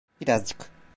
[0.21, 0.69] Birazcık.